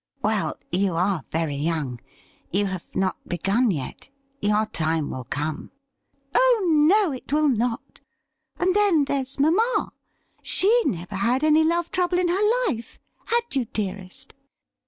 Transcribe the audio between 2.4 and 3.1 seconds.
you have